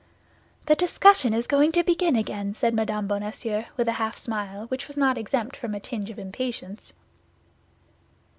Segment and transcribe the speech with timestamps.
[0.65, 3.05] "The discussion is going to begin again!" said Mme.
[3.05, 6.93] Bonacieux, with a half smile which was not exempt from a tinge of impatience.